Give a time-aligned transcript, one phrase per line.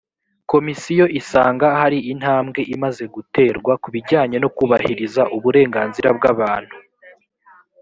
[0.51, 6.75] komisiyo isanga hari intambwe imaze guterwa ku bijyanye no kubahiriza uburenganzira bw‘abantu